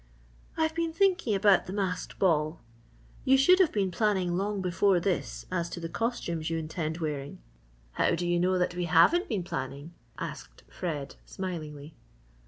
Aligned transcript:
"I've 0.57 0.73
been 0.73 0.93
thinking 0.93 1.35
about 1.35 1.67
the 1.67 1.73
masked 1.73 2.17
ball 2.17 2.59
you 3.23 3.37
should 3.37 3.59
have 3.59 3.71
been 3.71 3.91
planning 3.91 4.35
long 4.35 4.59
before 4.59 4.99
this 4.99 5.45
as 5.51 5.69
to 5.69 5.79
the 5.79 5.89
costumes 5.89 6.49
you 6.49 6.57
intend 6.57 6.97
wearing." 6.97 7.37
"How 7.91 8.15
do 8.15 8.27
you 8.27 8.39
know 8.39 8.57
that 8.57 8.73
we 8.73 8.85
haven't 8.85 9.29
been 9.29 9.43
planning?" 9.43 9.93
asked 10.17 10.63
Fred, 10.67 11.17
smilingly. 11.27 11.93